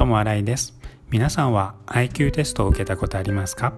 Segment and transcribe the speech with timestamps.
[0.00, 0.72] ともあらいです。
[1.10, 3.74] 皆さんは IQ テストを受けたことありますか？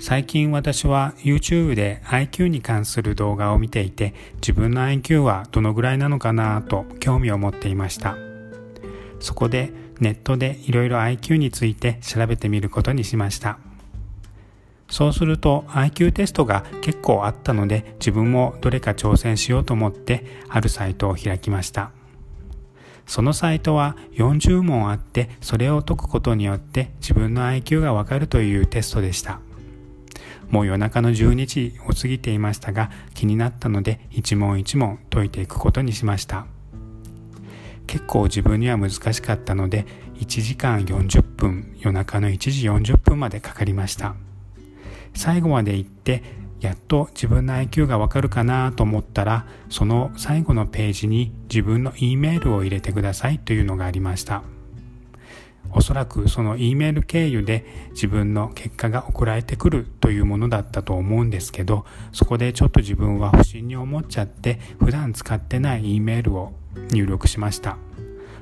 [0.00, 8.16] 最近私は YouTube で IQ に関する動画を見ていて自分の IQ はどのぐらいなのかなと興味を持っていました。
[9.20, 9.70] そこで
[10.00, 13.60] ネットでいろいろ IQ について調べてみることにしました。
[14.90, 21.92] そうすると IQ テストが結構あったので自分もどれか挑戦しようと思ってあるサイトを開きました。
[23.06, 29.40] そのサイトは40問あってそれを解くことによって自分の IQ がわかるというテストでした。
[30.50, 36.46] もう夜中の12時を過ぎていましたが気になったので一問一問解いていくことにしました。
[37.86, 44.14] 結構自分には難しかったので1時間40分夜中の1時40分までかかりました。
[45.14, 46.22] 最後まで行って
[46.64, 54.42] やっと自分の IQ がわかるかなと思ったらその最後のページに自分の E メールを入れてくださいというのがありました。
[55.76, 66.52] おそらくその E メール経由で自分の結果が送られてくるというものだったと思うんですけどそこでちょっと自分は不審に思っちゃって普段使ってない E メールを
[66.92, 67.76] 入力しました。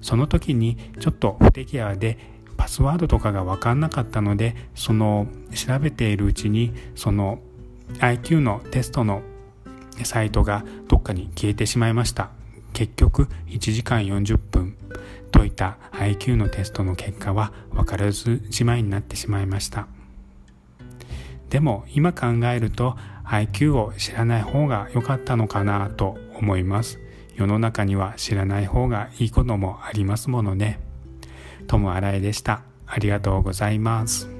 [0.00, 2.18] その時にちょっと不手際で
[2.56, 7.40] パスワードとかが分かんなかったのでその調べているうちにその
[8.00, 9.22] IQ のテストの
[10.04, 12.30] サイトがどっかに消えてしまいました
[12.72, 14.76] 結局1時間40分
[15.32, 19.88] 解いた IQ のテストの結果は分からずじまいになってしまいました
[21.50, 27.00] でも今考えると IQ を知らない方が良かったのかなと思います
[27.38, 30.80] 世の中には知らない方がいいこともありますものね。
[31.68, 32.62] ともあらえでした。
[32.84, 34.37] ありがとうございます。